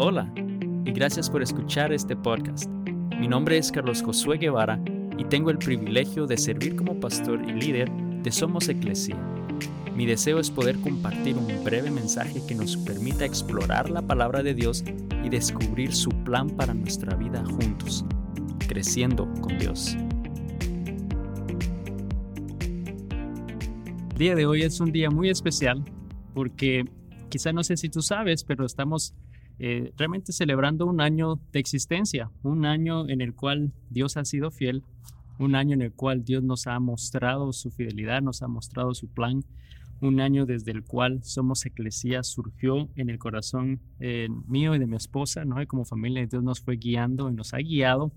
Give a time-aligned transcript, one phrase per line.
[0.00, 0.32] Hola
[0.84, 2.70] y gracias por escuchar este podcast.
[3.18, 4.80] Mi nombre es Carlos Josué Guevara
[5.18, 9.16] y tengo el privilegio de servir como pastor y líder de Somos Eclesia.
[9.96, 14.54] Mi deseo es poder compartir un breve mensaje que nos permita explorar la palabra de
[14.54, 14.84] Dios
[15.24, 18.04] y descubrir su plan para nuestra vida juntos,
[18.68, 19.96] creciendo con Dios.
[24.12, 25.82] El día de hoy es un día muy especial
[26.34, 26.84] porque
[27.30, 29.12] quizá no sé si tú sabes, pero estamos
[29.58, 34.50] eh, realmente celebrando un año de existencia, un año en el cual Dios ha sido
[34.50, 34.84] fiel,
[35.38, 39.08] un año en el cual Dios nos ha mostrado su fidelidad, nos ha mostrado su
[39.08, 39.44] plan,
[40.00, 44.86] un año desde el cual Somos Eclesía surgió en el corazón eh, mío y de
[44.86, 45.60] mi esposa, ¿no?
[45.60, 48.12] Y como familia Dios nos fue guiando y nos ha guiado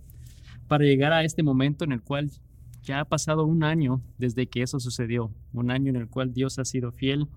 [0.67, 2.30] para llegar a este momento en el cual
[2.84, 6.59] ya ha pasado un año desde que eso sucedió, un año en el cual Dios
[6.59, 7.28] ha sido fiel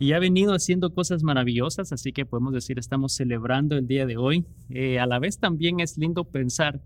[0.00, 4.16] y ha venido haciendo cosas maravillosas, así que podemos decir estamos celebrando el día de
[4.16, 4.46] hoy.
[4.70, 6.80] Eh, a la vez también es lindo pensar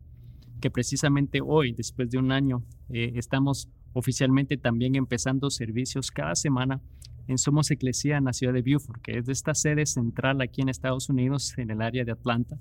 [0.61, 6.81] que precisamente hoy, después de un año, eh, estamos oficialmente también empezando servicios cada semana
[7.29, 10.63] en Somos Eclesia en la ciudad de Beaufort, que es de esta sede central aquí
[10.63, 12.59] en Estados Unidos, en el área de Atlanta,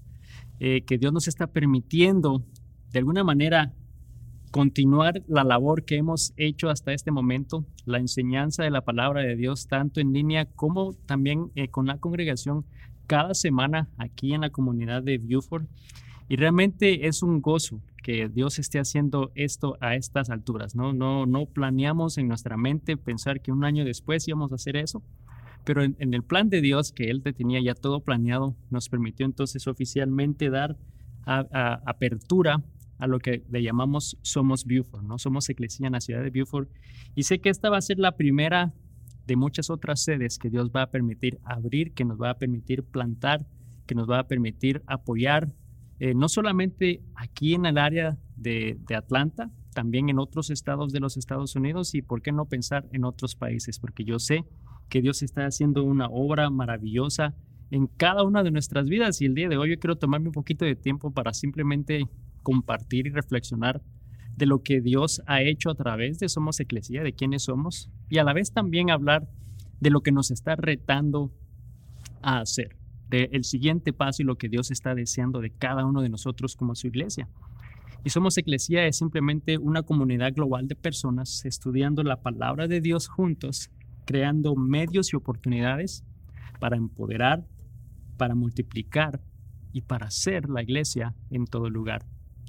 [0.59, 2.45] eh, que Dios nos está permitiendo
[2.91, 3.73] de alguna manera
[4.53, 9.35] continuar la labor que hemos hecho hasta este momento, la enseñanza de la palabra de
[9.35, 12.63] Dios, tanto en línea como también eh, con la congregación
[13.07, 15.67] cada semana aquí en la comunidad de Beaufort.
[16.29, 20.75] Y realmente es un gozo que Dios esté haciendo esto a estas alturas.
[20.75, 24.75] No, no, no planeamos en nuestra mente pensar que un año después íbamos a hacer
[24.75, 25.01] eso,
[25.63, 29.65] pero en, el plan de Dios, que Él tenía ya todo planeado, nos permitió entonces
[29.65, 30.77] oficialmente dar
[31.25, 32.61] apertura
[33.03, 35.17] a lo que le llamamos Somos Beaufort, ¿no?
[35.17, 36.69] Somos Eclesia en la ciudad de Beaufort.
[37.15, 38.73] Y sé que esta va a ser la primera
[39.27, 42.81] de muchas otras sedes que Dios va a permitir abrir, que nos va a permitir
[42.83, 43.45] plantar,
[43.85, 45.51] que nos va a permitir apoyar,
[45.99, 51.01] eh, no solamente aquí en el área de, de Atlanta, también en otros estados de
[51.01, 54.45] los Estados Unidos y por qué no pensar en otros países, porque yo sé
[54.87, 57.35] que Dios está haciendo una obra maravillosa
[57.69, 60.33] en cada una de nuestras vidas y el día de hoy yo quiero tomarme un
[60.33, 62.07] poquito de tiempo para simplemente
[62.43, 63.81] compartir y reflexionar
[64.35, 68.17] de lo que Dios ha hecho a través de Somos Eclesia, de quiénes somos, y
[68.17, 69.29] a la vez también hablar
[69.79, 71.31] de lo que nos está retando
[72.21, 72.77] a hacer,
[73.09, 76.55] del el siguiente paso y lo que Dios está deseando de cada uno de nosotros
[76.55, 77.27] como su iglesia.
[78.05, 83.07] Y Somos Eclesia es simplemente una comunidad global de personas estudiando la palabra de Dios
[83.07, 83.69] juntos,
[84.05, 86.03] creando medios y oportunidades
[86.59, 87.45] para empoderar,
[88.17, 89.21] para multiplicar
[89.71, 92.05] y para ser la iglesia en todo lugar.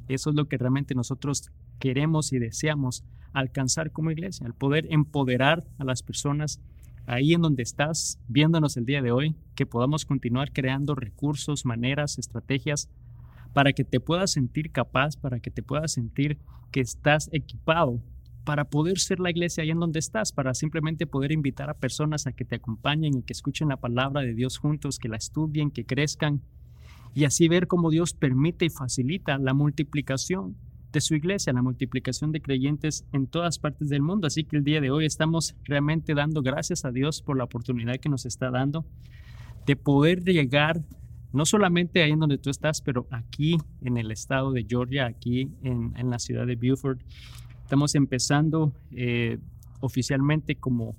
[0.08, 5.64] Eso es lo que realmente nosotros queremos y deseamos alcanzar como iglesia, el poder empoderar
[5.78, 6.60] a las personas
[7.06, 12.18] ahí en donde estás viéndonos el día de hoy, que podamos continuar creando recursos, maneras,
[12.18, 12.88] estrategias
[13.52, 16.38] para que te puedas sentir capaz, para que te puedas sentir
[16.70, 18.00] que estás equipado
[18.44, 22.26] para poder ser la iglesia ahí en donde estás, para simplemente poder invitar a personas
[22.26, 25.70] a que te acompañen y que escuchen la palabra de Dios juntos, que la estudien,
[25.70, 26.42] que crezcan
[27.14, 30.56] y así ver cómo Dios permite y facilita la multiplicación
[30.92, 34.26] de su iglesia, la multiplicación de creyentes en todas partes del mundo.
[34.26, 37.96] Así que el día de hoy estamos realmente dando gracias a Dios por la oportunidad
[37.96, 38.84] que nos está dando
[39.66, 40.82] de poder llegar
[41.32, 45.50] no solamente ahí en donde tú estás, pero aquí en el estado de Georgia, aquí
[45.64, 47.00] en, la ciudad de Beaufort.
[47.62, 49.38] Estamos empezando eh,
[49.80, 50.94] oficialmente como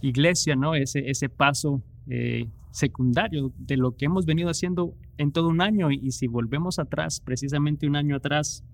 [0.00, 0.76] iglesia, ¿no?
[0.76, 5.90] Ese, ese paso eh, secundario de lo que hemos venido haciendo en todo un año.
[5.90, 8.64] Y, si volvemos atrás, precisamente un año atrás,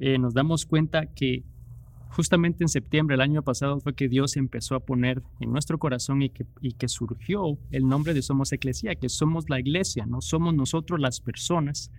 [0.00, 1.44] eh, nos damos cuenta que
[2.08, 6.22] justamente en septiembre del año pasado fue que Dios empezó a poner en nuestro corazón
[6.22, 10.22] y que, y que surgió el nombre de Somos Eclesia, que somos la iglesia, no
[10.22, 11.90] somos nosotros las personas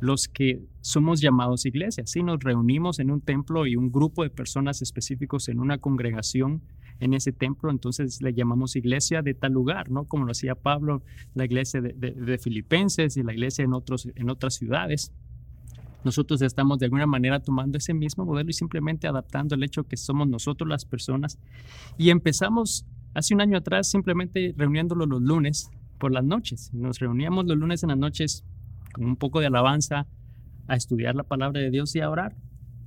[0.00, 2.06] los que somos llamados iglesia.
[2.06, 6.62] Si nos reunimos en un templo y un grupo de personas específicos en una congregación
[7.00, 10.04] en ese templo, entonces le llamamos iglesia de tal lugar, ¿no?
[10.04, 11.02] Como lo hacía Pablo,
[11.34, 15.12] la iglesia de, Filipenses y la iglesia en, otros, en otras ciudades.
[16.04, 19.96] Nosotros estamos de alguna manera tomando ese mismo modelo y simplemente adaptando el hecho que
[19.96, 21.38] somos nosotros las personas.
[21.96, 26.70] Y empezamos hace un año atrás simplemente reuniéndolo los lunes por las noches.
[26.74, 28.44] Nos reuníamos los lunes en las noches
[28.92, 30.06] con un poco de alabanza
[30.66, 32.36] a estudiar la palabra de Dios y a orar.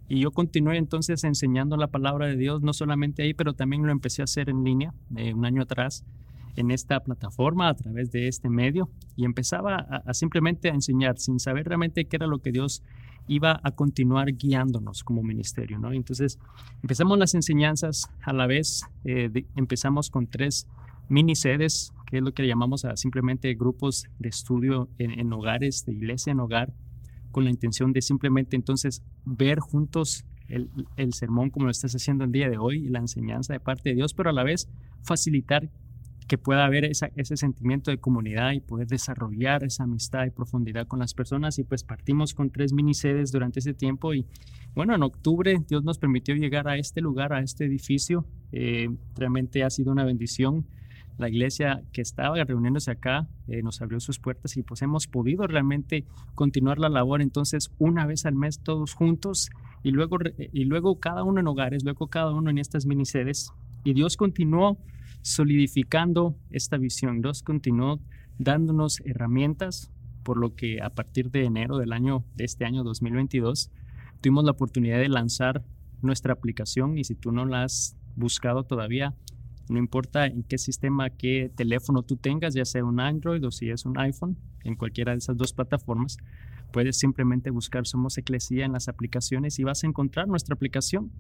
[0.08, 3.92] Y yo continué entonces enseñando la palabra de Dios, no solamente ahí, pero también lo
[3.92, 6.06] empecé a hacer en línea eh, un año atrás
[6.56, 11.68] en esta plataforma a través de este medio y empezaba simplemente a enseñar sin saber
[11.68, 12.82] realmente qué era lo que Dios
[13.28, 15.92] iba a continuar guiándonos como ministerio, ¿no?
[15.92, 16.40] Entonces
[16.82, 20.68] empezamos las enseñanzas a la vez, eh, empezamos con tres
[21.10, 25.92] mini sedes que es lo que llamamos a simplemente grupos de estudio en, hogares, de
[25.92, 26.74] iglesia en hogar,
[27.38, 32.24] con la intención de simplemente entonces ver juntos el, el, sermón como lo estás haciendo
[32.24, 34.68] el día de hoy la enseñanza de parte de Dios, pero a la vez
[35.04, 35.70] facilitar
[36.28, 40.98] que pueda haber ese sentimiento de comunidad y poder desarrollar esa amistad y profundidad con
[40.98, 41.60] las personas.
[41.60, 44.26] Y pues partimos con tres minisedes durante ese tiempo y
[44.74, 48.26] bueno, en octubre Dios nos permitió llegar a este lugar, a este edificio.
[48.52, 50.66] Eh, realmente ha sido una bendición.
[51.18, 55.48] La iglesia que estaba reuniéndose acá eh, nos abrió sus puertas y pues hemos podido
[55.48, 56.06] realmente
[56.36, 57.22] continuar la labor.
[57.22, 59.50] Entonces, una vez al mes todos juntos
[59.84, 63.52] y luego, y luego cada uno en hogares, luego cada uno en estas minisedes.
[63.84, 64.78] Y Dios continuó
[65.22, 67.22] solidificando esta visión.
[67.22, 68.00] Dios continuó
[68.38, 69.92] dándonos herramientas,
[70.24, 73.72] por lo que a partir de enero del año de este año 2022
[74.22, 75.64] tuvimos la oportunidad de lanzar
[76.02, 79.16] nuestra aplicación y si tú no la has buscado todavía,
[79.70, 83.70] no importa en qué sistema, qué teléfono tú tengas, ya sea un Android o si
[83.70, 86.18] es un iPhone, en cualquiera de esas dos plataformas,
[86.72, 91.12] puedes simplemente buscar Somos Eclesía en las aplicaciones y vas a encontrar nuestra aplicación.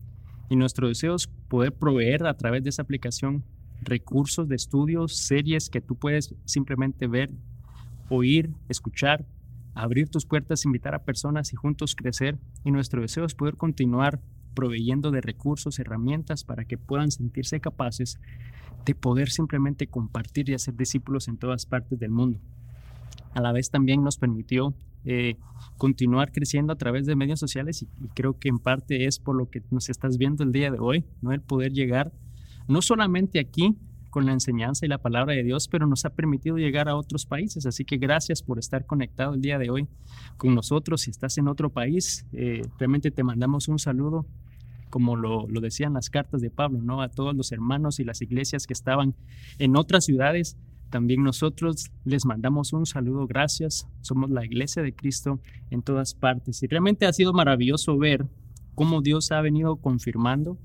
[0.49, 3.43] Y nuestro deseo es poder proveer a través de esa aplicación
[3.81, 7.31] recursos de estudios, series que tú puedes simplemente ver,
[8.09, 9.25] oír, escuchar,
[9.73, 12.37] abrir tus puertas, invitar a personas y juntos crecer.
[12.63, 14.21] Y nuestro deseo es poder continuar
[14.57, 18.19] proveyendo de recursos, herramientas para que puedan sentirse capaces
[18.85, 22.39] de poder simplemente compartir y hacer discípulos en todas partes del mundo.
[23.35, 24.73] A la vez también nos permitió
[25.05, 25.35] eh,
[25.77, 29.47] continuar creciendo a través de medios sociales y, creo que en parte es por lo
[29.47, 31.33] que nos estás viendo el día de hoy, ¿no?
[31.33, 32.11] el poder llegar
[32.67, 33.77] no solamente aquí
[34.09, 37.27] con la enseñanza y la palabra de Dios, pero nos ha permitido llegar a otros
[37.27, 37.67] países.
[37.67, 39.87] Así que gracias por estar conectado el día de hoy
[40.37, 41.01] con nosotros.
[41.01, 44.25] Si estás en otro país, eh, realmente te mandamos un saludo,
[44.89, 47.01] como lo, decían las cartas de Pablo, ¿no?
[47.01, 49.15] A todos los hermanos y las iglesias que estaban
[49.59, 50.57] en otras ciudades.
[50.89, 53.87] También nosotros les mandamos un saludo, gracias.
[54.01, 56.63] Somos la iglesia de Cristo en todas partes.
[56.63, 58.25] Y realmente ha sido maravilloso ver
[58.75, 60.57] cómo Dios ha venido confirmando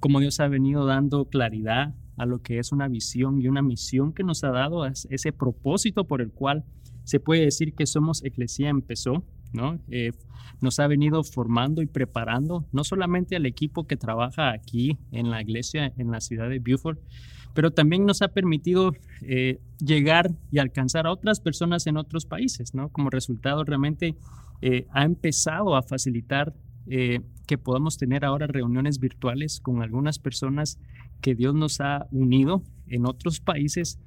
[0.00, 4.12] cómo Dios ha venido dando claridad a lo que es una visión y una misión
[4.12, 6.64] que nos ha dado, ese propósito por el cual
[7.04, 9.78] se puede decir que somos Eclesía empezó, ¿no?
[9.88, 10.12] Eh,
[10.60, 15.40] nos ha venido formando y preparando, no solamente al equipo que trabaja aquí en la
[15.40, 17.00] iglesia, en la ciudad de Beaufort,
[17.54, 18.92] pero también nos ha permitido
[19.22, 22.90] eh, llegar y alcanzar a otras personas en otros países, ¿no?
[22.90, 24.16] Como resultado, realmente
[24.60, 26.54] eh, ha empezado a facilitar
[27.46, 30.78] que podamos tener ahora reuniones virtuales con algunas personas
[31.20, 33.98] que Dios nos ha unido en otros países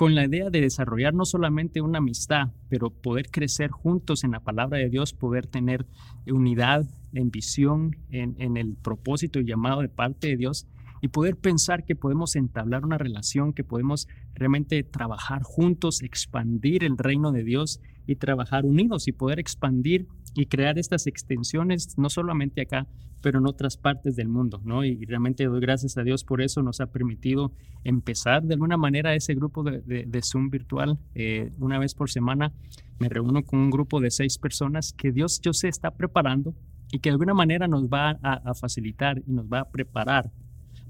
[0.00, 4.40] con la idea de desarrollar no solamente una amistad, pero poder crecer juntos en la
[4.40, 5.84] palabra de Dios, poder tener
[6.26, 10.66] unidad en visión, en, en el propósito y llamado de parte de Dios
[11.00, 16.98] y poder pensar que podemos entablar una relación, que podemos realmente trabajar juntos, expandir el
[16.98, 22.60] reino de Dios y trabajar unidos y poder expandir y crear estas extensiones, no solamente
[22.60, 22.86] acá,
[23.20, 24.84] pero en otras partes del mundo, ¿no?
[24.84, 27.52] Y realmente doy gracias a Dios por eso, nos ha permitido
[27.84, 30.98] empezar de alguna manera ese grupo de, de, Zoom virtual.
[31.14, 32.52] Eh, una vez por semana
[32.98, 36.54] me reúno con un grupo de seis personas que Dios, yo sé, está preparando
[36.92, 40.30] y que de alguna manera nos va a, a facilitar y nos va a preparar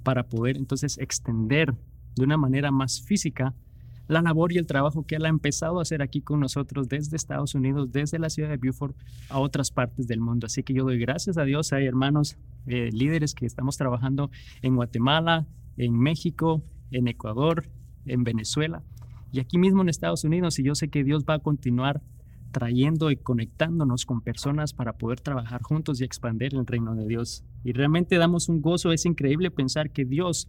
[0.03, 1.75] para poder entonces extender
[2.17, 3.55] de una manera más física
[4.09, 7.17] la labor y el trabajo que él ha empezado a hacer aquí con nosotros desde
[7.17, 8.97] Estados Unidos, desde la ciudad de Beaufort
[9.29, 10.47] a otras partes del mundo.
[10.47, 11.73] Así que yo doy gracias a Dios.
[11.73, 14.31] Hay hermanos eh, líderes que estamos trabajando
[14.63, 17.69] en Guatemala, en México, en Ecuador,
[18.05, 18.83] en Venezuela
[19.33, 20.59] y aquí mismo en Estados Unidos.
[20.59, 22.03] Y yo sé que Dios va a continuar
[22.51, 27.45] trayendo y conectándonos con personas para poder trabajar juntos y expandir el reino de Dios.
[27.65, 30.49] Y realmente damos un gozo, es increíble pensar que Dios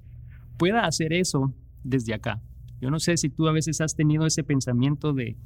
[0.58, 1.54] pueda hacer eso
[1.84, 2.42] desde acá.
[2.80, 5.38] Yo no sé si tú a veces has tenido ese pensamiento de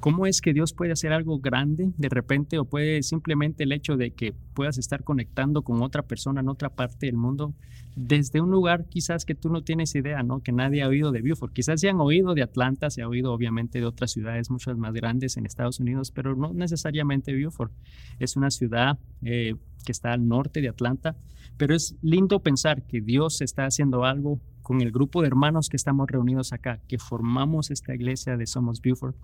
[0.00, 3.96] cómo es que Dios puede hacer algo grande de repente o puede simplemente el hecho
[3.96, 7.54] de que puedas estar conectando con otra persona en otra parte del mundo
[7.96, 10.40] desde un lugar quizás que tú no tienes idea, ¿no?
[10.42, 11.52] Que nadie ha oído de Beaufort.
[11.52, 14.92] Quizás se han oído de Atlanta, se ha oído obviamente de otras ciudades muchas más
[14.94, 17.72] grandes en Estados Unidos, pero no necesariamente Beaufort.
[18.18, 21.16] Es una ciudad eh, que está al norte de Atlanta,
[21.56, 25.76] pero es lindo pensar que Dios está haciendo algo con el grupo de hermanos que
[25.76, 29.16] estamos reunidos acá, que formamos esta iglesia de Somos Beaufort,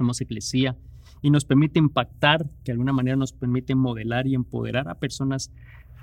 [0.00, 0.78] Somos Iglesia,
[1.20, 5.52] y nos permite impactar, que de alguna manera nos permite modelar y empoderar a personas,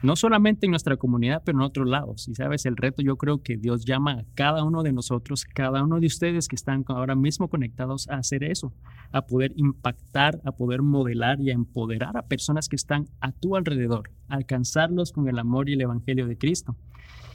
[0.03, 2.27] no solamente en nuestra comunidad, pero en otros lados.
[2.27, 5.83] Y sabes, el reto yo creo que Dios llama a cada uno de nosotros, cada
[5.83, 8.71] uno de ustedes que están ahora mismo conectados a hacer eso,
[9.11, 13.55] a poder impactar, a poder modelar y a empoderar a personas que están a tu
[13.55, 16.75] alrededor, alcanzarlos con el amor y el Evangelio de Cristo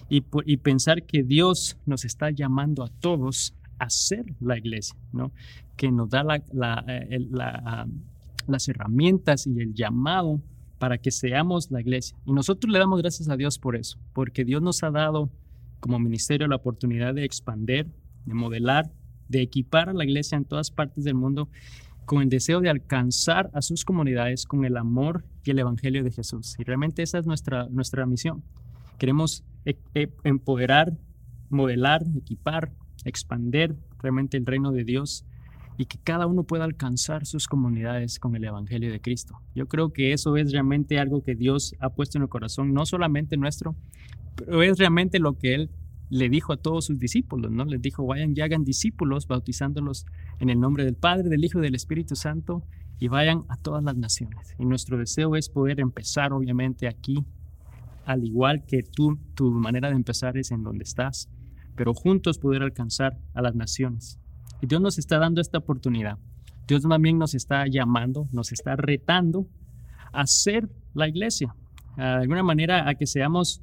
[0.08, 5.32] y, pensar que Dios nos está llamando a todos a ser la iglesia, ¿no?
[5.82, 7.18] Que nos da eh,
[8.46, 10.40] las herramientas y el llamado
[10.78, 12.16] para que seamos la iglesia.
[12.24, 15.28] Y nosotros le damos gracias a Dios por eso, porque Dios nos ha dado
[15.80, 17.88] como ministerio la oportunidad de expander,
[18.26, 18.92] de modelar,
[19.28, 21.48] de equipar a la iglesia en todas partes del mundo
[22.04, 26.12] con el deseo de alcanzar a sus comunidades con el amor y el evangelio de
[26.12, 26.54] Jesús.
[26.60, 28.44] Y realmente esa es nuestra, nuestra misión.
[28.98, 30.96] Queremos e, e, empoderar,
[31.50, 32.70] modelar, equipar,
[33.04, 35.24] expander realmente el reino de Dios
[35.78, 39.40] y que cada uno pueda alcanzar sus comunidades con el Evangelio de Cristo.
[39.54, 42.86] Yo creo que eso es realmente algo que Dios ha puesto en el corazón, no
[42.86, 43.74] solamente nuestro,
[44.36, 45.70] pero es realmente lo que Él
[46.10, 47.64] le dijo a todos sus discípulos, ¿no?
[47.64, 50.04] Les dijo, vayan y hagan discípulos, bautizándolos
[50.40, 52.62] en el nombre del Padre, del Hijo y del Espíritu Santo,
[52.98, 54.54] y vayan a todas las naciones.
[54.58, 57.24] Y nuestro deseo es poder empezar, obviamente, aquí,
[58.04, 61.30] al igual que tú, tu manera de empezar es en donde estás,
[61.76, 64.18] pero juntos poder alcanzar a las naciones.
[64.66, 66.18] Dios nos está dando esta oportunidad.
[66.66, 69.46] Dios también nos está llamando, nos está retando
[70.12, 71.54] a ser la iglesia,
[71.96, 73.62] de alguna manera a que seamos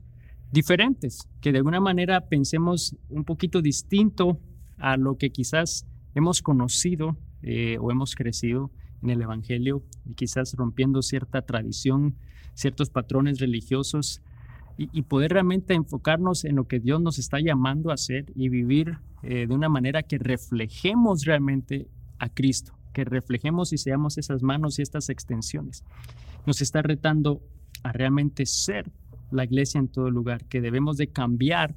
[0.52, 4.40] diferentes, que de alguna manera pensemos un poquito distinto
[4.78, 10.54] a lo que quizás hemos conocido eh, o hemos crecido en el Evangelio y quizás
[10.56, 12.16] rompiendo cierta tradición,
[12.54, 14.22] ciertos patrones religiosos
[14.80, 18.98] y, poder realmente enfocarnos en lo que Dios nos está llamando a hacer y vivir
[19.24, 24.80] eh, de una manera que reflejemos realmente a Cristo, que reflejemos y seamos esas manos
[24.80, 25.84] y estas extensiones.
[26.46, 27.42] Nos está retando
[27.84, 28.90] a realmente ser
[29.32, 31.76] la iglesia en todo lugar, que debemos de cambiar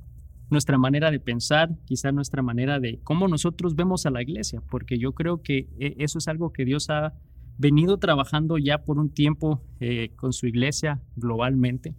[0.48, 4.98] nuestra manera de pensar, quizá nuestra manera de cómo nosotros vemos a la iglesia, porque
[4.98, 7.14] yo creo que eh, eso es algo que Dios ha
[7.58, 11.96] venido trabajando ya por un tiempo eh, con su iglesia globalmente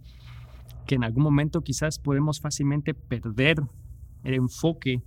[0.86, 3.62] que en algún momento quizás podemos fácilmente perder
[4.22, 5.02] el enfoque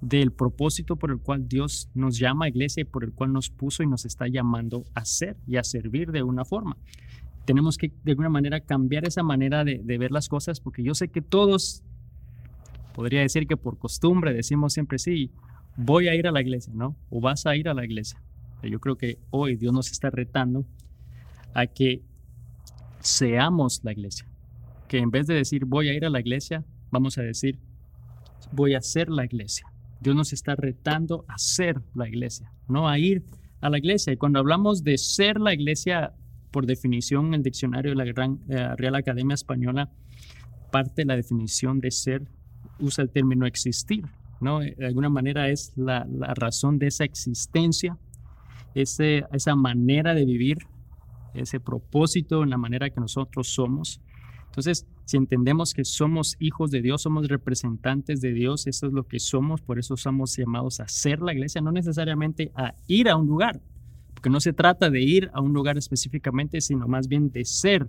[0.00, 3.50] del propósito por el cual Dios nos llama a iglesia y por el cual nos
[3.50, 6.76] puso y nos está llamando a ser y a servir de una forma.
[7.44, 11.08] Tenemos que de alguna manera cambiar esa manera de, ver las cosas porque yo sé
[11.08, 11.82] que todos,
[12.94, 15.30] podría decir que por costumbre decimos siempre sí,
[15.76, 16.96] voy a ir a la iglesia, ¿no?
[17.10, 18.22] O vas a ir a la iglesia.
[18.62, 20.66] Yo creo que hoy Dios nos está retando
[21.54, 22.02] a que
[23.00, 24.26] seamos la iglesia,
[24.90, 27.60] que en vez de decir voy a ir a la iglesia, vamos a decir
[28.50, 29.72] voy a ser la iglesia.
[30.00, 33.22] Dios nos está retando a ser la iglesia, no a ir
[33.60, 34.12] a la iglesia.
[34.12, 36.12] Y cuando hablamos de ser la iglesia,
[36.50, 39.92] por definición, el diccionario de la Gran, eh, Real Academia Española,
[40.72, 42.26] parte la definición de ser
[42.80, 44.04] usa el término existir,
[44.40, 44.58] ¿no?
[44.58, 46.04] De alguna manera es la,
[46.34, 47.96] razón de esa existencia,
[48.74, 50.58] ese, esa manera de vivir,
[51.34, 54.00] ese propósito en la manera que nosotros somos.
[54.50, 59.06] Entonces, si entendemos que somos hijos de Dios, somos representantes de Dios, eso es lo
[59.06, 63.16] que somos, por eso somos llamados a ser la iglesia, no necesariamente a ir a
[63.16, 63.60] un lugar,
[64.12, 67.88] porque no se trata de ir a un lugar específicamente, sino más bien de ser,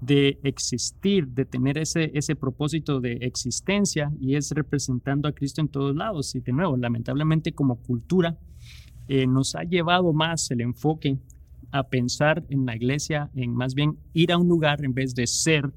[0.00, 5.68] de existir, de tener ese, ese propósito de existencia y es representando a Cristo en
[5.68, 6.34] todos lados.
[6.34, 8.38] Y de nuevo, lamentablemente como cultura,
[9.08, 11.18] eh, nos ha llevado más el enfoque
[11.70, 15.26] a pensar en la iglesia, en más bien ir a un lugar en vez de
[15.26, 15.70] ser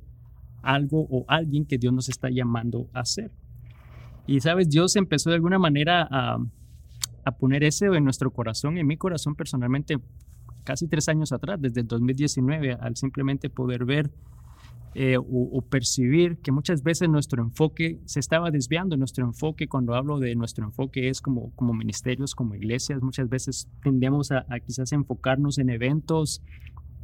[0.66, 3.32] algo o alguien que Dios nos está llamando a hacer.
[4.28, 6.38] Y sabes, Dios empezó de alguna manera a,
[7.40, 9.98] poner ese en nuestro corazón, en mi corazón personalmente,
[10.64, 14.12] casi tres años atrás, desde el 2019, al simplemente poder ver
[14.94, 18.96] eh, o, percibir que muchas veces nuestro enfoque se estaba desviando.
[18.96, 23.02] Nuestro enfoque, cuando hablo de nuestro enfoque, es como, como ministerios, como iglesias.
[23.02, 26.42] Muchas veces tendemos a, a quizás enfocarnos en eventos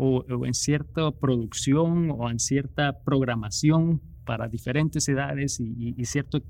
[0.04, 6.42] o, en cierta producción o en cierta programación para diferentes edades y, cierto,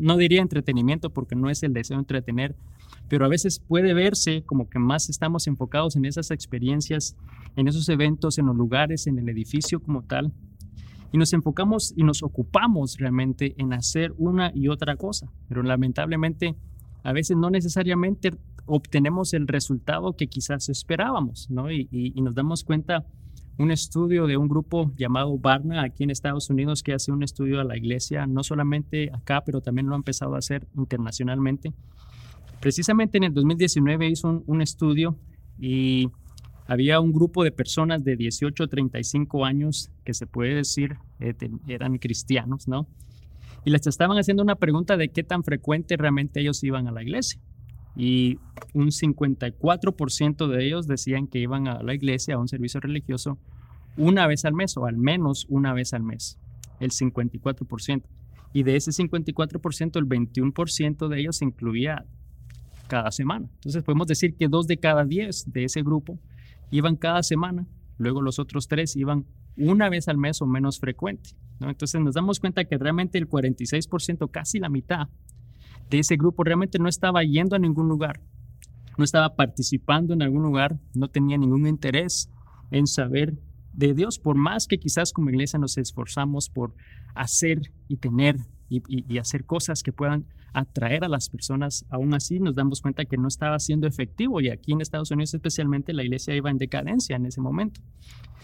[0.00, 2.56] no, diría entretenimiento porque no es el deseo de entretener,
[3.08, 7.16] pero a veces puede verse como que más estamos enfocados en esas experiencias,
[7.54, 10.32] en esos eventos, en los lugares, en el edificio como tal,
[11.12, 16.56] y nos enfocamos y nos ocupamos realmente en hacer una y otra cosa, pero lamentablemente
[17.04, 18.32] a veces no necesariamente
[18.70, 21.70] obtenemos el resultado que quizás esperábamos, ¿no?
[21.72, 23.04] Y, nos damos cuenta,
[23.58, 27.60] un estudio de un grupo llamado Barna aquí en Estados Unidos que hace un estudio
[27.60, 31.72] a la iglesia, no solamente acá, pero también lo ha empezado a hacer internacionalmente.
[32.60, 35.18] Precisamente en el 2019 hizo un, estudio
[35.58, 36.08] y
[36.66, 41.34] había un grupo de personas de 18 a 35 años que se puede decir eh,
[41.66, 42.86] eran cristianos, ¿no?
[43.64, 47.02] Y les estaban haciendo una pregunta de qué tan frecuente realmente ellos iban a la
[47.02, 47.40] iglesia
[47.96, 48.38] y
[48.72, 53.38] un 54% de ellos decían que iban a la iglesia, a un servicio religioso,
[53.96, 56.38] una vez al mes o al menos una vez al mes,
[56.78, 58.02] el 54%.
[58.52, 62.04] Y de ese 54%, el 21% de ellos incluía
[62.88, 63.48] cada semana.
[63.54, 66.18] Entonces podemos decir que dos de cada diez de ese grupo
[66.70, 67.66] iban cada semana,
[67.98, 71.30] luego los otros tres iban una vez al mes o menos frecuente.
[71.60, 75.08] Entonces nos damos cuenta que realmente el 46%, casi la mitad
[75.90, 78.20] de ese grupo realmente no estaba yendo a ningún lugar,
[78.96, 82.30] no estaba participando en algún lugar, no tenía ningún interés
[82.70, 83.38] en saber
[83.72, 86.74] de Dios, por más que quizás como iglesia nos esforzamos por
[87.14, 88.36] hacer y tener
[88.68, 93.16] y, hacer cosas que puedan atraer a las personas, aún así nos damos cuenta que
[93.16, 97.16] no estaba siendo efectivo y aquí en Estados Unidos especialmente la iglesia iba en decadencia
[97.16, 97.80] en ese momento.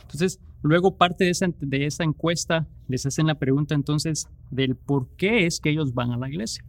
[0.03, 5.09] Entonces, luego parte de esa, de esa encuesta les hacen la pregunta entonces del por
[5.17, 6.65] qué es que ellos van a la iglesia.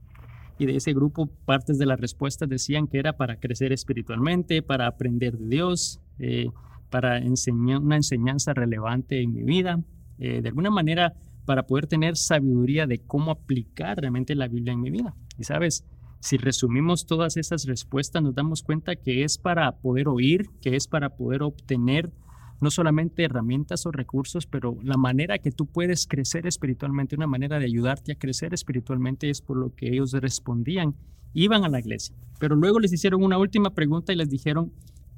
[0.59, 4.87] Y de ese grupo, partes de las respuestas decían que era para crecer espiritualmente, para
[4.87, 6.47] aprender de Dios, eh,
[6.89, 9.79] para enseñar una enseñanza relevante en mi vida.
[10.19, 11.13] Eh, de alguna manera,
[11.45, 15.15] para poder tener sabiduría de cómo aplicar realmente la Biblia en mi vida.
[15.37, 15.85] Y sabes,
[16.19, 20.87] si resumimos todas esas respuestas, nos damos cuenta que es para poder oír, que es
[20.87, 22.11] para poder obtener
[22.59, 27.59] no solamente herramientas o recursos, pero la manera que tú puedes crecer espiritualmente, una manera
[27.59, 30.95] de ayudarte a crecer espiritualmente es por lo que ellos respondían.
[31.33, 34.71] Iban a la iglesia, pero luego les hicieron una última pregunta y les dijeron,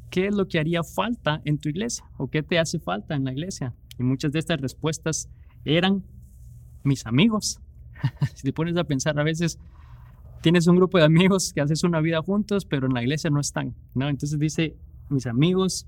[0.09, 2.05] ¿qué es lo que haría falta en tu iglesia?
[2.17, 3.73] ¿O qué te hace falta en la iglesia?
[3.97, 5.29] Y muchas de estas respuestas
[5.63, 6.03] eran
[6.83, 7.59] mis amigos.
[8.35, 9.59] si te pones a pensar, a veces
[10.41, 13.39] tienes un grupo de amigos que haces una vida juntos, pero en la iglesia no
[13.39, 14.09] están, ¿no?
[14.09, 14.75] Entonces dice,
[15.09, 15.87] mis amigos,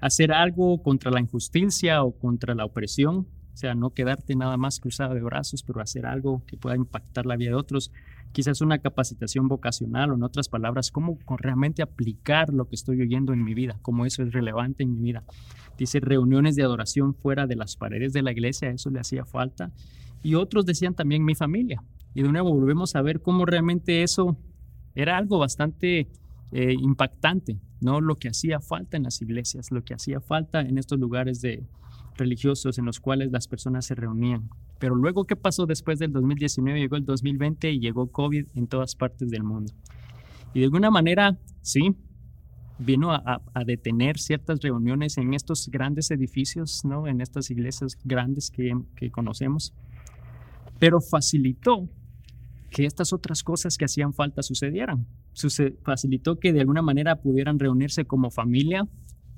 [0.00, 4.80] hacer algo contra la injusticia o contra la opresión, o sea, no quedarte nada más
[4.80, 7.92] cruzado de brazos, pero hacer algo que pueda impactar la vida de otros,
[8.32, 13.32] quizás una capacitación vocacional o en otras palabras, cómo realmente aplicar lo que estoy oyendo
[13.32, 15.24] en mi vida, cómo eso es relevante en mi vida.
[15.76, 19.72] Dice reuniones de adoración fuera de las paredes de la iglesia, eso le hacía falta
[20.22, 21.82] y otros decían también mi familia.
[22.14, 24.36] Y de nuevo volvemos a ver cómo realmente eso
[24.94, 26.08] era algo bastante
[26.52, 28.00] eh, impactante, ¿no?
[28.00, 31.64] Lo que hacía falta en las iglesias, lo que hacía falta en estos lugares de
[32.16, 34.50] religiosos en los cuales las personas se reunían.
[34.78, 36.78] Pero luego, ¿qué pasó después del 2019?
[36.78, 39.72] Llegó el 2020 y llegó COVID en todas partes del mundo.
[40.52, 41.94] Y de alguna manera, sí,
[42.78, 47.06] vino a, detener ciertas reuniones en estos grandes edificios, ¿no?
[47.06, 49.74] En estas iglesias grandes que, que conocemos
[50.80, 51.88] pero facilitó
[52.70, 55.06] que estas otras cosas que hacían falta sucedieran.
[55.82, 58.88] facilitó que de alguna manera pudieran reunirse como familia,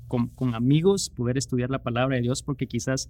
[0.07, 3.09] con, amigos, poder estudiar la palabra de Dios, porque quizás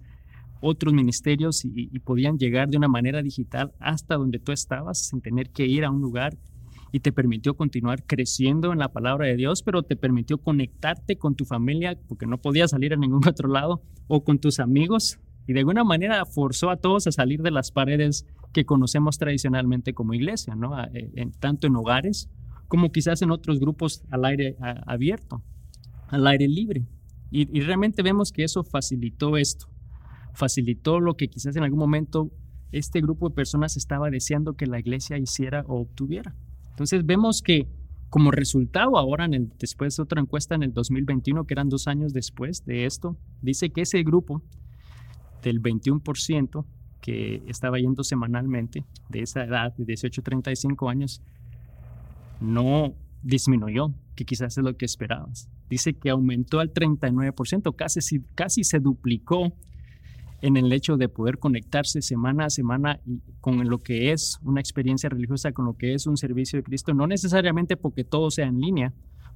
[0.62, 5.50] otros ministerios y, podían llegar de una manera digital hasta donde tú estabas sin tener
[5.50, 6.38] que ir a un lugar
[6.92, 11.34] y te permitió continuar creciendo en la palabra de Dios, pero te permitió conectarte con
[11.34, 15.52] tu familia porque no podías salir a ningún otro lado o con tus amigos y
[15.52, 20.14] de alguna manera forzó a todos a salir de las paredes que conocemos tradicionalmente como
[20.14, 20.72] iglesia, ¿no?
[20.94, 22.28] Eh, tanto en hogares
[22.68, 25.42] como quizás en otros grupos al aire abierto,
[26.08, 26.86] al aire libre.
[27.30, 29.66] Y, y realmente vemos que eso facilitó esto,
[30.32, 32.30] facilitó lo que quizás en algún momento
[32.72, 36.34] este grupo de personas estaba deseando que la iglesia hiciera o obtuviera.
[36.70, 37.68] Entonces vemos que
[38.14, 41.88] como resultado ahora, en el, después de otra encuesta en el 2021, que eran dos
[41.88, 44.40] años después de esto, dice que ese grupo
[45.44, 46.64] del 21%
[47.00, 51.22] que estaba yendo semanalmente de esa edad, de 18 a 35 años,
[52.40, 55.50] no disminuyó, que quizás es lo que esperabas.
[55.68, 59.52] Dice que aumentó al 39%, casi, casi se duplicó
[60.40, 63.00] en el hecho de poder conectarse semana a semana
[63.40, 66.92] con lo que es una experiencia religiosa, con lo que es un servicio de Cristo,
[66.94, 68.92] no necesariamente porque todo sea en línea,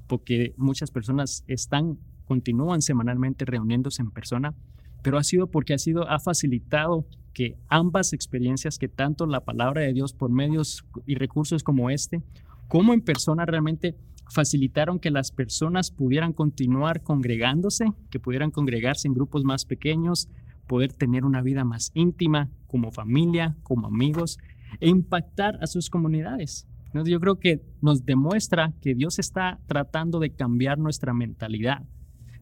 [0.07, 4.55] porque muchas personas están, continúan semanalmente reuniéndose en persona,
[5.03, 9.83] pero ha sido porque ha sido ha facilitado que ambas experiencias que tanto la palabra
[9.83, 12.23] de Dios por medios y recursos como este
[12.69, 13.97] como en persona realmente
[14.31, 20.29] facilitaron que las personas pudieran continuar congregándose, que pudieran congregarse en grupos más pequeños,
[20.67, 24.39] poder tener una vida más íntima como familia, como amigos
[24.81, 26.67] e impactar a sus comunidades.
[26.93, 31.85] Yo creo que nos demuestra que Dios está tratando de cambiar nuestra mentalidad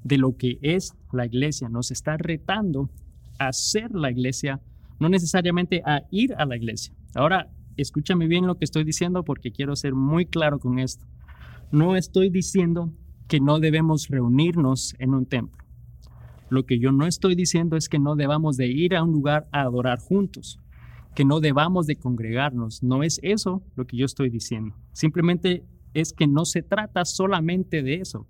[0.06, 1.68] de lo que es la iglesia.
[1.68, 2.88] Nos está retando
[3.38, 4.60] a ser la iglesia,
[5.00, 6.94] no necesariamente a ir a la iglesia.
[7.14, 11.04] Ahora, escúchame bien lo que estoy diciendo porque quiero ser muy claro con esto.
[11.72, 12.92] No estoy diciendo
[13.26, 15.64] que no debemos reunirnos en un templo.
[16.48, 19.48] Lo que yo no estoy diciendo es que no debamos de ir a un lugar
[19.50, 20.60] a adorar juntos,
[21.16, 22.84] que no debamos de congregarnos.
[22.84, 24.76] No es eso lo que yo estoy diciendo.
[24.92, 25.64] Simplemente
[25.94, 28.28] es que no se trata solamente de eso.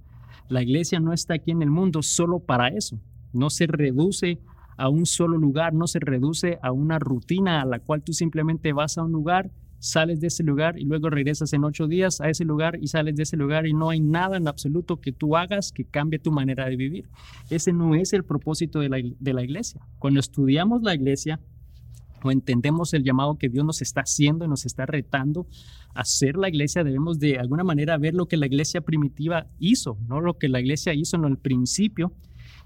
[0.49, 3.01] La iglesia no está aquí en el mundo solo para eso.
[3.33, 4.39] No se reduce
[4.77, 8.73] a un solo lugar, no se reduce a una rutina a la cual tú simplemente
[8.73, 12.29] vas a un lugar sales de ese lugar y luego regresas en ocho días a
[12.29, 15.37] ese lugar y sales de ese lugar y no hay nada en absoluto que tú
[15.37, 17.09] hagas que cambie tu manera de vivir.
[17.51, 19.81] Ese no es el propósito de la, de la iglesia.
[19.99, 21.41] Cuando estudiamos la iglesia
[22.31, 25.47] entendemos el llamado que Dios nos está haciendo y nos está retando
[25.95, 29.99] a ser la iglesia, debemos de alguna manera ver lo que la iglesia primitiva hizo,
[30.09, 32.13] no lo que la iglesia hizo en el principio.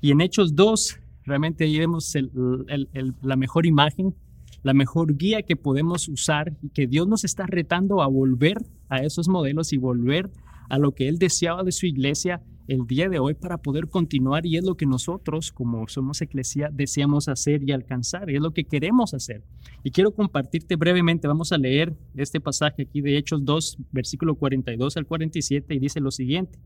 [0.01, 2.14] Y en Hechos 2, realmente ahí vemos
[3.23, 4.14] la mejor imagen
[4.62, 8.99] la mejor guía que podemos usar y que Dios nos está retando a volver a
[8.99, 10.31] esos modelos y volver
[10.68, 14.46] a lo que Él deseaba de su iglesia el día de hoy para poder continuar
[14.46, 18.52] y es lo que nosotros como somos iglesia deseamos hacer y alcanzar y es lo
[18.52, 19.42] que queremos hacer.
[19.83, 24.96] Y quiero compartirte brevemente, vamos a leer este pasaje aquí de Hechos 2, versículo 42
[24.96, 26.61] al 47 y dice lo siguiente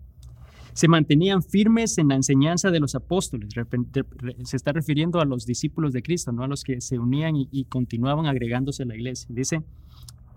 [0.74, 3.54] se mantenían firmes en la enseñanza de los apóstoles.
[4.42, 7.64] Se está refiriendo a los discípulos de Cristo, no a los que se unían y,
[7.66, 9.28] continuaban agregándose a la iglesia.
[9.30, 9.62] Dice,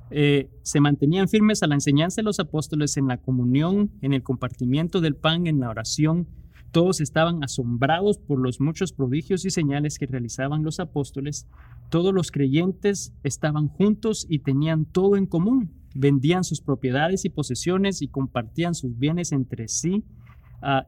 [0.10, 4.24] eh, se mantenían firmes a la enseñanza de los apóstoles en la comunión, en el
[4.24, 6.28] compartimiento del pan, en la oración.
[6.72, 11.48] Todos estaban asombrados por los muchos prodigios y señales que realizaban los apóstoles.
[11.90, 15.72] Todos los creyentes estaban juntos y tenían todo en común.
[15.96, 20.04] Vendían sus propiedades y posesiones y compartían sus bienes entre sí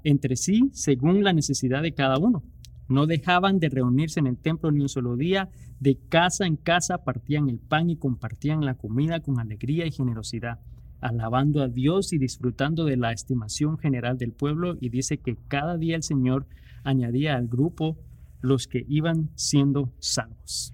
[0.03, 2.43] entre sí según la necesidad de cada uno.
[2.89, 5.49] No dejaban de reunirse en el templo ni un solo día,
[5.79, 10.59] de casa en casa partían el pan y compartían la comida con alegría y generosidad,
[10.99, 14.75] alabando a Dios y disfrutando de la estimación general del pueblo.
[14.81, 16.47] Y dice que cada día el Señor
[16.83, 17.95] añadía al grupo
[18.41, 20.73] los que iban siendo salvos.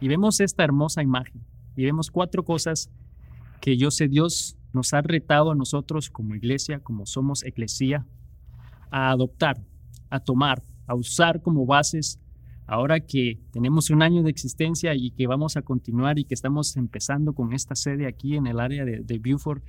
[0.00, 1.42] Y vemos esta hermosa imagen
[1.74, 2.90] y vemos cuatro cosas
[3.60, 8.06] que yo sé Dios nos ha retado a nosotros como iglesia, como somos eclesía,
[8.90, 9.60] a adoptar,
[10.10, 12.20] a tomar, a usar como bases
[12.66, 16.76] ahora que tenemos un año de existencia y que vamos a continuar y que estamos
[16.76, 19.62] empezando con esta sede aquí en el área de, de Beaufort,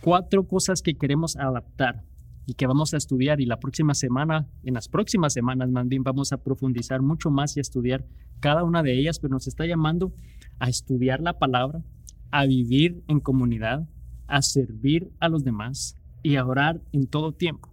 [0.00, 2.02] cuatro cosas que queremos adaptar
[2.46, 6.32] y que vamos a estudiar y la próxima semana, en las próximas semanas más vamos
[6.32, 8.04] a profundizar mucho más y a estudiar
[8.40, 10.12] cada una de ellas, pero nos está llamando
[10.58, 11.82] a estudiar la palabra,
[12.30, 13.86] a vivir en comunidad,
[14.26, 17.68] a servir a los demás y a orar en todo tiempo.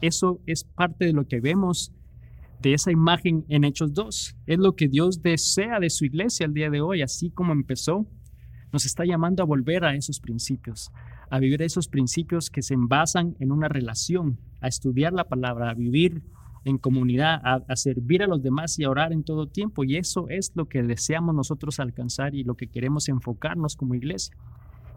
[0.00, 1.92] Eso es parte de lo que vemos
[2.60, 4.36] de esa imagen en Hechos 2.
[4.46, 8.06] Es lo que Dios desea de su iglesia el día de hoy, así como empezó.
[8.72, 10.90] Nos está llamando a volver a esos principios,
[11.30, 15.74] a vivir esos principios que se envasan en una relación, a estudiar la palabra, a
[15.74, 16.22] vivir
[16.64, 19.82] en comunidad, a, a, servir a los demás y a orar en todo tiempo.
[19.82, 24.36] Y eso es lo que deseamos nosotros alcanzar y lo que queremos enfocarnos como iglesia.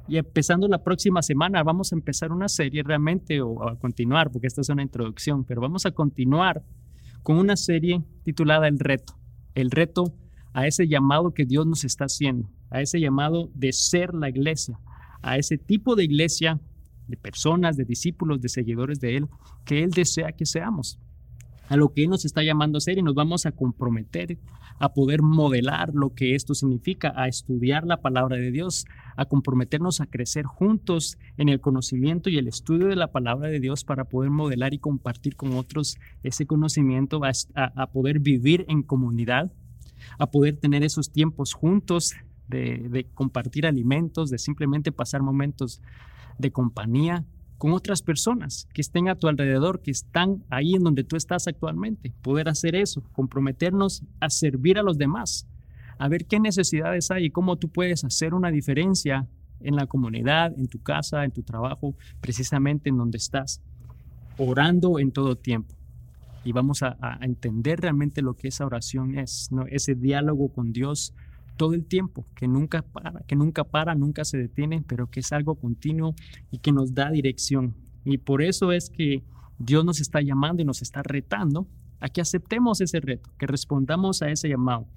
[0.08, 4.48] Y empezando la próxima semana vamos a empezar una serie realmente o a continuar, porque
[4.48, 6.62] esta es una introducción, pero vamos a continuar
[7.24, 9.18] con una serie titulada El reto.
[9.56, 10.14] El reto
[10.54, 14.80] a ese llamado que Dios nos está haciendo, a ese llamado de ser la iglesia,
[15.22, 16.60] a ese tipo de iglesia
[17.08, 19.28] de personas, de discípulos, de seguidores de Él,
[19.66, 21.00] que Él desea que seamos
[21.70, 24.38] a lo que Él nos está llamando a hacer y nos vamos a comprometer
[24.80, 30.02] a poder modelar lo que esto significa, a estudiar la palabra de Dios, a comprometernos
[30.02, 34.06] a crecer juntos en el conocimiento y el estudio de la palabra de Dios para
[34.06, 39.52] poder modelar y compartir con otros ese conocimiento, a, poder vivir en comunidad,
[40.18, 42.14] a poder tener esos tiempos juntos
[42.48, 45.82] de, de compartir alimentos, de simplemente pasar momentos
[46.38, 47.26] de compañía,
[47.64, 51.48] con otras personas que estén a tu alrededor, que están ahí en donde tú estás
[51.48, 52.12] actualmente.
[52.22, 55.48] Poder hacer eso, comprometernos a servir a los demás,
[55.98, 59.30] a ver qué necesidades hay y cómo tú puedes hacer una diferencia
[59.62, 63.62] en la comunidad, en tu casa, en tu trabajo, precisamente en donde estás,
[64.38, 65.74] orando en todo tiempo.
[66.44, 69.68] Y vamos a, entender realmente lo que esa oración es, ¿no?
[69.68, 71.14] ese diálogo con Dios
[71.58, 75.32] todo el tiempo, que nunca para, que nunca para, nunca se detiene, pero que es
[75.32, 76.16] algo continuo
[76.52, 77.76] y que nos da dirección.
[78.06, 79.24] Y por eso es que
[79.60, 81.68] Dios nos está llamando y nos está retando
[82.00, 84.88] a que aceptemos ese reto, que respondamos a ese llamado,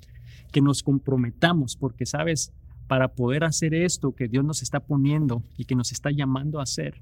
[0.50, 2.52] que nos comprometamos, porque sabes,
[2.88, 6.64] para poder hacer esto que Dios nos está poniendo y que nos está llamando a
[6.64, 7.00] hacer,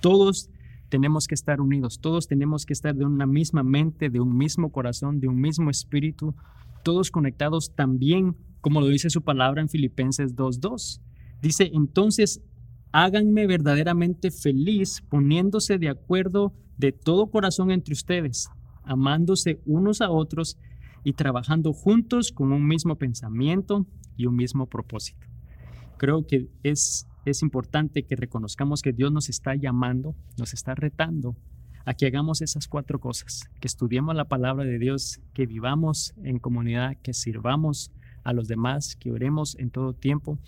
[0.00, 0.50] todos
[0.92, 4.70] tenemos que estar unidos, todos tenemos que estar de una misma mente, de un mismo
[4.70, 6.34] corazón, de un mismo espíritu,
[6.84, 11.00] todos conectados también como lo dice su palabra en Filipenses 2.2.
[11.40, 12.42] Dice, entonces
[12.92, 18.50] háganme verdaderamente feliz poniéndose de acuerdo de todo corazón entre ustedes,
[18.84, 20.58] amándose unos a otros
[21.04, 23.86] y trabajando juntos con un mismo pensamiento
[24.18, 25.26] y un mismo propósito.
[25.96, 31.36] Creo que es, es importante que reconozcamos que Dios nos está llamando, nos está retando
[31.84, 36.38] a que hagamos esas cuatro cosas, que estudiemos la palabra de Dios, que vivamos en
[36.38, 37.90] comunidad, que sirvamos
[38.24, 40.38] a los demás, que oremos en todo tiempo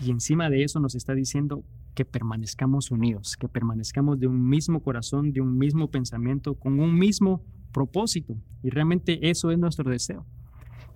[0.00, 1.62] Y encima de eso nos está diciendo
[1.94, 6.98] que permanezcamos unidos, que permanezcamos de un mismo corazón, de un mismo pensamiento, con un
[6.98, 8.36] mismo propósito.
[8.62, 10.26] Y realmente eso es nuestro deseo.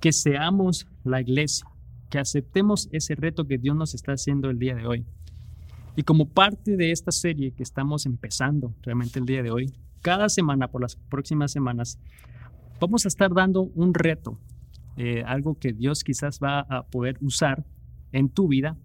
[0.00, 1.68] Que seamos la iglesia,
[2.11, 5.05] que aceptemos ese reto que Dios nos está haciendo el día de hoy.
[5.97, 10.29] Y como parte de esta serie que estamos empezando realmente el día de hoy, cada
[10.29, 11.99] semana por las próximas semanas,
[12.81, 14.38] vamos a estar dando un reto,
[14.97, 17.66] eh, algo que Dios quizás va a poder usar
[18.12, 18.77] en tu vida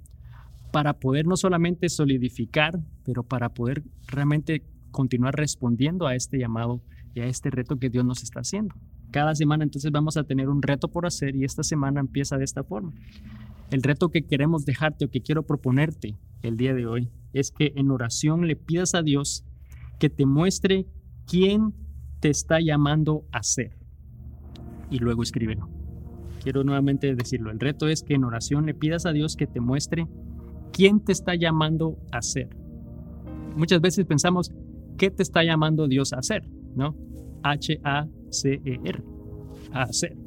[0.72, 6.82] para poder no solamente solidificar, pero para poder realmente continuar respondiendo a este llamado
[7.14, 8.76] y a este reto que Dios nos está haciendo.
[9.14, 12.46] Cada semana entonces vamos a tener un reto por hacer y esta semana empieza de
[12.46, 12.94] esta forma.
[13.70, 17.74] El reto que queremos dejarte o que quiero proponerte el día de hoy es que
[17.76, 19.46] en oración le pidas a Dios
[20.00, 20.88] que te muestre
[21.28, 21.76] quién
[22.22, 23.78] te está llamando a ser.
[24.90, 25.70] Y luego escríbelo.
[26.42, 27.52] Quiero nuevamente decirlo.
[27.52, 30.08] El reto es que en oración le pidas a Dios que te muestre
[30.72, 32.50] quién te está llamando a ser.
[33.56, 34.52] Muchas veces pensamos,
[34.98, 36.50] ¿qué te está llamando Dios a hacer?
[36.76, 36.96] ¿No?
[39.72, 40.18] A hacer.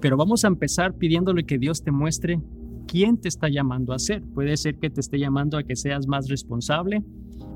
[0.00, 2.40] Pero vamos a empezar pidiéndole que Dios te muestre
[2.86, 4.22] quién te está llamando a hacer.
[4.22, 7.04] Puede ser que te esté llamando a que seas más responsable,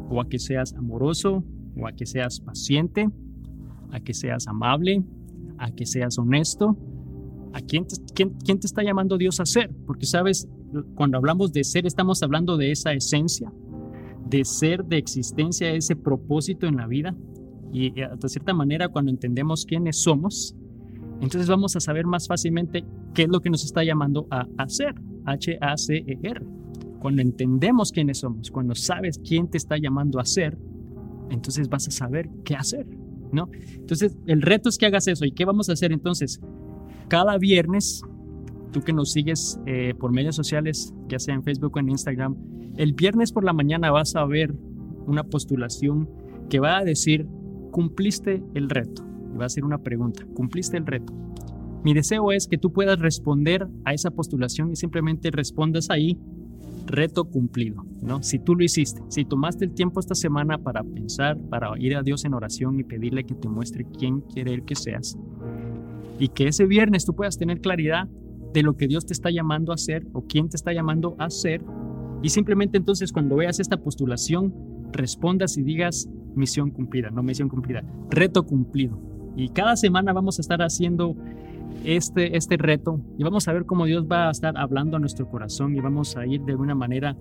[0.09, 1.43] o a que seas amoroso,
[1.77, 3.09] o a que seas paciente,
[3.91, 5.03] a que seas amable,
[5.59, 6.77] a que seas honesto.
[7.55, 9.71] ¿A quién te, quién te está llamando Dios a ser?
[9.87, 10.49] Porque sabes,
[10.95, 13.53] cuando hablamos de ser, estamos hablando de esa esencia,
[14.27, 17.15] de ser, de existencia, ese propósito en la vida.
[17.73, 20.55] Y de cierta manera, cuando entendemos quiénes somos,
[21.21, 24.95] entonces vamos a saber más fácilmente qué es lo que nos está llamando a hacer,
[25.25, 26.43] H-A-C-E-R.
[27.01, 30.59] Cuando entendemos quiénes somos, cuando sabes quién te está llamando a hacer,
[31.31, 32.87] entonces vas a saber qué hacer,
[33.33, 33.49] ¿no?
[33.75, 35.25] Entonces, el reto es que hagas eso.
[35.25, 36.41] ¿Y qué vamos a hacer entonces?
[37.09, 38.03] Cada viernes
[38.73, 42.37] tú que nos sigues eh, por medios sociales, ya sea en Facebook o en Instagram,
[42.77, 44.55] el viernes por la mañana vas a ver
[45.07, 46.09] una postulación
[46.49, 47.27] que va a decir,
[47.73, 49.03] cumpliste el reto.
[49.35, 51.13] Y va a ser una pregunta, ¿cumpliste el reto?
[51.83, 56.17] Mi deseo es que tú puedas responder a esa postulación y simplemente respondas ahí,
[56.87, 58.23] reto cumplido, ¿no?
[58.23, 62.03] Si tú lo hiciste, si tomaste el tiempo esta semana para pensar, para ir a
[62.03, 65.19] Dios en oración y pedirle que te muestre quién quiere Él que seas,
[66.21, 68.09] y que ese viernes tú puedas tener claridad
[68.53, 71.25] de lo que Dios te está llamando a hacer o quién te está llamando a
[71.25, 71.65] hacer.
[72.23, 74.55] Y simplemente entonces cuando veas esta postulación,
[74.93, 78.99] respondas y digas misión cumplida, no misión cumplida, reto cumplido.
[79.37, 81.17] Y cada semana vamos a estar haciendo
[81.85, 85.29] este, este reto y vamos a ver cómo Dios va a estar hablando a nuestro
[85.29, 87.17] corazón y vamos a ir de alguna manera,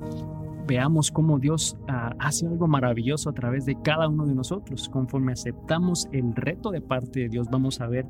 [0.68, 4.90] veamos cómo Dios ah, hace algo maravilloso a través de cada uno de nosotros.
[4.90, 8.06] Conforme aceptamos el reto de parte de Dios, vamos a ver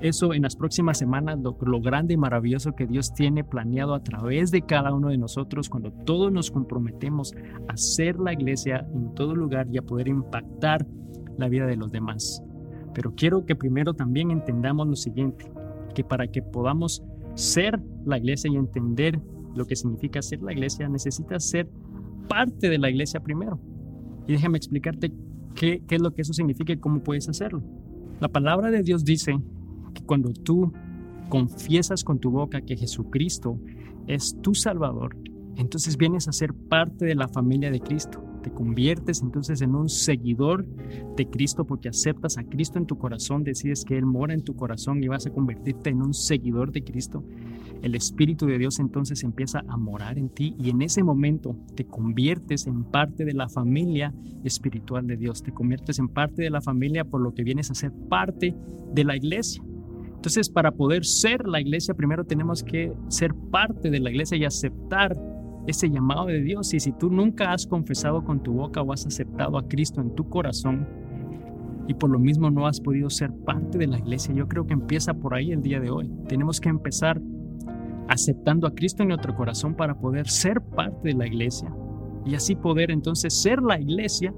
[0.00, 4.50] eso en las próximas semanas, lo, grande y maravilloso que Dios tiene planeado a través
[4.50, 7.34] de cada uno de nosotros cuando todos nos comprometemos
[7.68, 10.86] a ser la iglesia en todo lugar y a poder impactar
[11.38, 12.42] la vida de los demás.
[12.94, 15.50] Pero quiero que primero también entendamos lo siguiente,
[15.94, 17.02] que para que podamos
[17.34, 19.20] ser la iglesia y entender
[19.54, 21.68] lo que significa ser la iglesia, necesitas ser
[22.28, 23.58] parte de la iglesia primero.
[24.26, 25.12] Y déjame explicarte
[25.54, 27.62] qué, qué es lo que eso significa y cómo puedes hacerlo.
[28.20, 29.38] La palabra de Dios dice
[30.00, 30.72] cuando tú
[31.28, 33.58] confiesas con tu boca que Jesucristo
[34.06, 35.16] es tu Salvador,
[35.56, 38.22] entonces vienes a ser parte de la familia de Cristo.
[38.42, 40.66] Te conviertes entonces en un seguidor
[41.16, 44.54] de Cristo porque aceptas a Cristo en tu corazón, decides que Él mora en tu
[44.54, 47.24] corazón y vas a convertirte en un seguidor de Cristo.
[47.82, 51.86] El Espíritu de Dios entonces empieza a morar en ti y en ese momento te
[51.86, 56.60] conviertes en parte de la familia espiritual de Dios, te conviertes en parte de la
[56.60, 58.54] familia por lo que vienes a ser parte
[58.92, 59.62] de la iglesia.
[60.26, 64.44] Entonces, para poder ser la iglesia, primero tenemos que ser parte de la iglesia y
[64.44, 65.16] aceptar
[65.68, 66.74] ese llamado de Dios.
[66.74, 70.16] Y si tú nunca has confesado con tu boca o has aceptado a Cristo en
[70.16, 70.84] tu corazón
[71.86, 74.72] y por lo mismo no has podido ser parte de la iglesia, yo creo que
[74.72, 76.10] empieza por ahí el día de hoy.
[76.26, 77.22] Tenemos que empezar
[78.08, 81.72] aceptando a Cristo en nuestro corazón para poder ser parte de la iglesia
[82.24, 84.34] y así poder entonces ser la iglesia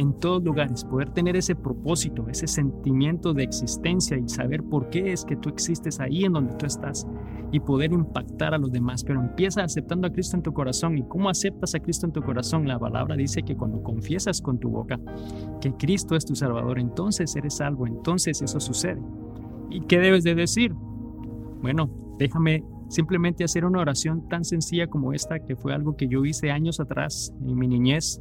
[0.00, 5.12] en todos lugares, poder tener ese propósito, ese sentimiento de existencia y saber por qué
[5.12, 7.06] es que tú existes ahí en donde tú estás
[7.52, 9.04] y poder impactar a los demás.
[9.04, 10.96] Pero empieza aceptando a Cristo en tu corazón.
[10.96, 12.66] ¿Y cómo aceptas a Cristo en tu corazón?
[12.66, 14.98] La palabra dice que cuando confiesas con tu boca
[15.60, 19.02] que Cristo es tu Salvador, entonces eres salvo, entonces eso sucede.
[19.68, 20.72] ¿Y qué debes de decir?
[21.60, 26.24] Bueno, déjame simplemente hacer una oración tan sencilla como esta, que fue algo que yo
[26.24, 28.18] hice años atrás en mi niñez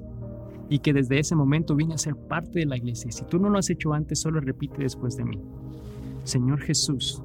[0.70, 3.12] y que desde ese momento vine a ser parte de la iglesia.
[3.12, 5.40] Si tú no lo has hecho antes, solo repite después de mí.
[6.24, 7.24] Señor Jesús,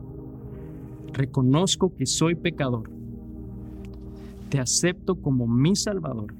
[1.12, 2.90] reconozco que soy pecador.
[4.48, 6.32] te acepto como mi Salvador,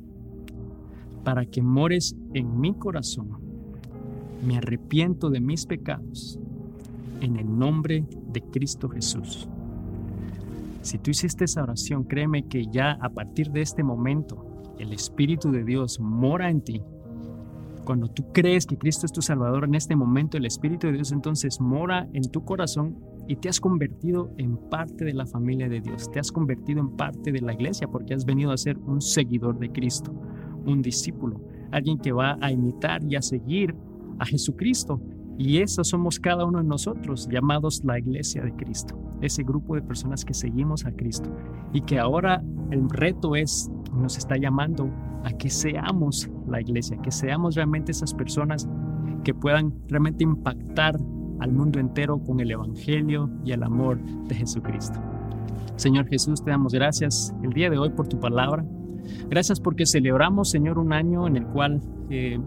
[1.25, 3.38] para que mores en mi corazón.
[4.47, 6.38] Me arrepiento de mis pecados,
[7.21, 9.49] en el nombre de Cristo Jesús.
[10.83, 14.45] Si tú hiciste esa oración, créeme que ya a partir de este momento
[14.79, 16.83] el Espíritu de Dios mora en ti.
[17.85, 21.12] Cuando tú crees que Cristo es tu Salvador en este momento, el Espíritu de Dios
[21.12, 22.97] entonces mora en tu corazón
[23.29, 26.97] y te has convertido en parte de la familia de Dios, te has convertido en
[26.97, 30.14] parte de la iglesia porque has venido a ser un seguidor de Cristo,
[30.64, 31.40] un discípulo,
[31.73, 33.75] alguien que va a imitar y a seguir
[34.18, 35.01] a Jesucristo.
[35.37, 39.83] Y eso somos cada uno de nosotros, llamados la iglesia de Cristo, ese grupo de
[39.83, 41.29] personas que seguimos a Cristo
[41.73, 44.88] y que ahora el reto es, nos está llamando
[45.25, 48.68] a que seamos la iglesia, que seamos realmente esas personas
[49.24, 50.98] que puedan realmente impactar
[51.40, 55.00] al mundo entero con el Evangelio y el amor de Jesucristo.
[55.76, 58.64] Señor Jesús, te damos gracias el día de hoy por tu palabra.
[59.28, 61.80] Gracias porque celebramos, Señor, un año en el cual
[62.11, 62.38] eh,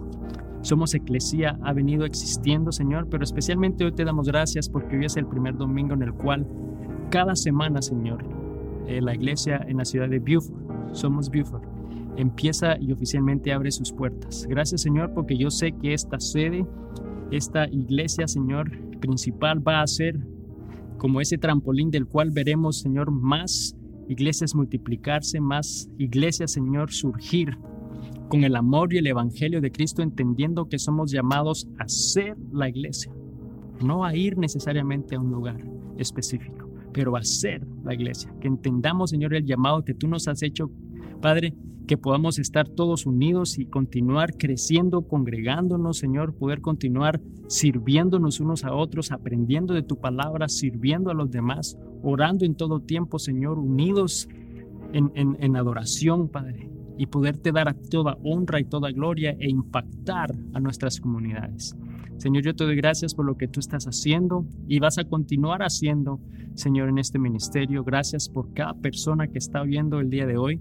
[0.62, 5.18] somos Eclesía, ha venido existiendo, Señor, pero especialmente hoy te damos gracias porque hoy es
[5.18, 6.48] el primer domingo en el cual
[7.10, 8.24] cada semana, Señor,
[8.88, 10.58] eh, la iglesia en la ciudad de Beaufort,
[10.94, 11.64] somos Beaufort,
[12.18, 14.46] empieza y oficialmente abre sus puertas.
[14.50, 16.66] Gracias, Señor, porque yo sé que esta sede
[17.32, 20.18] esta iglesia, Señor, principal va a ser
[20.98, 23.76] como ese trampolín del cual veremos, Señor, más
[24.08, 27.58] iglesias multiplicarse, más iglesias, Señor, surgir
[28.30, 32.70] con el amor y el evangelio de Cristo, entendiendo que somos llamados a ser la
[32.70, 33.12] iglesia,
[33.84, 35.64] no a ir necesariamente a un lugar
[35.98, 40.42] específico, pero a ser la iglesia, que entendamos, Señor, el llamado que tú nos has
[40.42, 40.72] hecho,
[41.18, 41.54] Padre,
[41.88, 48.74] que podamos estar todos unidos y continuar creciendo, congregándonos, Señor, poder continuar sirviéndonos unos a
[48.74, 54.28] otros, aprendiendo de tu palabra, sirviendo a los demás, orando en todo tiempo, Señor, unidos
[54.94, 60.60] en, adoración, Padre, y poderte dar a toda honra y toda gloria e impactar a
[60.60, 61.76] nuestras comunidades.
[62.18, 65.62] Señor, yo te doy gracias por lo que tú estás haciendo y vas a continuar
[65.62, 66.20] haciendo,
[66.56, 67.84] Señor, en este ministerio.
[67.84, 70.60] Gracias por cada persona que está viendo el día de hoy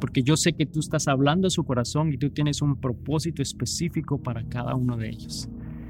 [0.00, 3.42] porque yo sé que tú estás hablando a su corazón y tú tienes un propósito
[3.42, 5.48] específico para cada uno de ellos.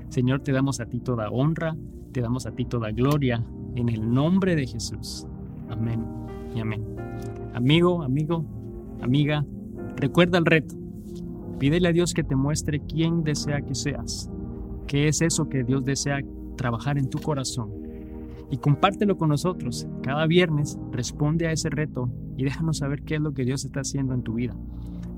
[0.09, 1.77] Señor, te damos a ti toda honra,
[2.13, 3.45] te damos a ti toda gloria,
[3.77, 5.27] en el nombre de Jesús.
[5.69, 6.05] Amén
[6.55, 6.85] y amén.
[7.55, 8.45] Amigo, amigo,
[9.01, 9.47] amiga,
[9.97, 10.75] recuerda el reto.
[11.59, 14.31] Pídele a Dios que te muestre quién desea que seas,
[14.87, 16.21] qué es eso que Dios desea
[16.57, 17.80] trabajar en tu corazón
[18.51, 19.87] y compártelo con nosotros.
[20.03, 23.81] Cada viernes responde a ese reto y déjanos saber qué es lo que Dios está
[23.81, 24.57] haciendo en tu vida.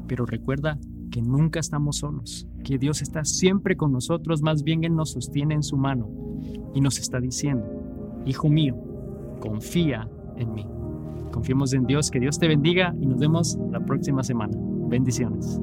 [0.06, 0.78] Pero recuerda
[1.10, 5.54] que nunca estamos solos, que Dios está siempre con nosotros, más bien Él nos sostiene
[5.54, 6.08] en su mano
[6.74, 7.64] y nos está diciendo,
[8.26, 8.76] Hijo mío,
[9.40, 10.66] confía en mí.
[11.32, 14.56] Confiemos en Dios, que Dios te bendiga y nos vemos la próxima semana.
[14.88, 15.60] Bendiciones.